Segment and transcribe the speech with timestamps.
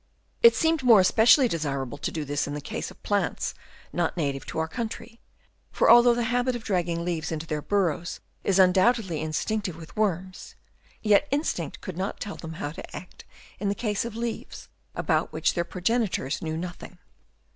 [0.41, 3.53] It seemed more espe cially desirable to do this in the case of plants
[3.93, 5.19] not natives to our country;
[5.71, 10.55] for although the habit of dragging leaves into their burrows is undoubtedly instinctive with worms,
[11.03, 13.25] yet instinct could not tell them how to act
[13.59, 16.97] in the case of leaves about which their pro genitors knew nothing.